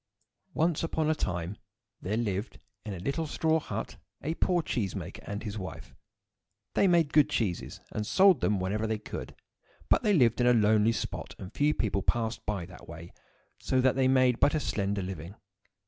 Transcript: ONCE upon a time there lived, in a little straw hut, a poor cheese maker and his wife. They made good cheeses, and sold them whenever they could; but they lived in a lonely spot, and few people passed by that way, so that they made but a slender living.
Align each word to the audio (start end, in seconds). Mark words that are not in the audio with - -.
ONCE 0.55 0.81
upon 0.83 1.11
a 1.11 1.13
time 1.13 1.57
there 2.01 2.17
lived, 2.17 2.57
in 2.83 2.93
a 2.95 2.99
little 2.99 3.27
straw 3.27 3.59
hut, 3.59 3.97
a 4.23 4.33
poor 4.33 4.63
cheese 4.63 4.95
maker 4.95 5.21
and 5.27 5.43
his 5.43 5.59
wife. 5.59 5.93
They 6.73 6.87
made 6.87 7.13
good 7.13 7.29
cheeses, 7.29 7.81
and 7.91 8.03
sold 8.07 8.41
them 8.41 8.59
whenever 8.59 8.87
they 8.87 8.97
could; 8.97 9.35
but 9.89 10.01
they 10.01 10.13
lived 10.13 10.41
in 10.41 10.47
a 10.47 10.53
lonely 10.53 10.91
spot, 10.91 11.35
and 11.37 11.53
few 11.53 11.75
people 11.75 12.01
passed 12.01 12.43
by 12.47 12.65
that 12.65 12.89
way, 12.89 13.13
so 13.59 13.79
that 13.79 13.95
they 13.95 14.07
made 14.07 14.39
but 14.39 14.55
a 14.55 14.59
slender 14.59 15.03
living. 15.03 15.35